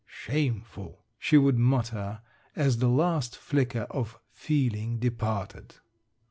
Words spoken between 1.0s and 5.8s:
she would mutter, as the last flicker of feeling departed.